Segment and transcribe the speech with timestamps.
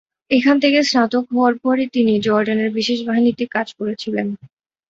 [0.31, 4.27] এখান থেকে স্নাতক হওয়ার পরে, তিনি জর্ডানের বিশেষ বাহিনীতে কাজ করেছিলেন।